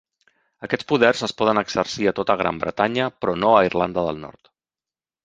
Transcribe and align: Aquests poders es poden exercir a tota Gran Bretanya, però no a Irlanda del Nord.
Aquests 0.67 0.85
poders 0.91 1.19
es 1.27 1.33
poden 1.41 1.61
exercir 1.61 2.07
a 2.11 2.13
tota 2.19 2.37
Gran 2.39 2.63
Bretanya, 2.63 3.11
però 3.21 3.37
no 3.43 3.53
a 3.59 3.61
Irlanda 3.69 4.07
del 4.09 4.23
Nord. 4.25 4.51